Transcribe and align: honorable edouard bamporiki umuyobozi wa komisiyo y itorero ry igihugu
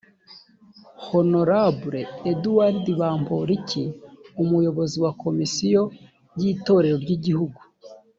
honorable 1.09 1.99
edouard 2.31 2.83
bamporiki 2.99 3.83
umuyobozi 4.41 4.97
wa 5.03 5.11
komisiyo 5.23 5.81
y 6.39 6.41
itorero 6.51 6.97
ry 7.03 7.11
igihugu 7.17 7.59